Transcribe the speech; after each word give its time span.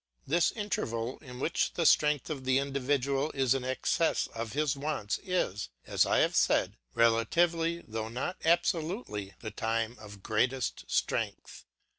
This 0.25 0.51
interval 0.53 1.19
in 1.19 1.39
which 1.39 1.73
the 1.75 1.85
strength 1.85 2.31
of 2.31 2.43
the 2.43 2.57
individual 2.57 3.29
is 3.35 3.53
in 3.53 3.63
excess 3.63 4.25
of 4.33 4.53
his 4.53 4.75
wants 4.75 5.19
is, 5.23 5.69
as 5.85 6.07
I 6.07 6.17
have 6.21 6.35
said, 6.35 6.75
relatively 6.95 7.83
though 7.87 8.09
not 8.09 8.37
absolutely 8.43 9.35
the 9.41 9.51
time 9.51 9.95
of 9.99 10.23
greatest 10.23 10.85
strength. 10.89 11.65